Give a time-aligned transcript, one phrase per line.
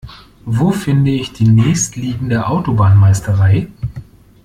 [0.45, 3.67] Wo finde ich die nächstliegende Autobahnmeisterei?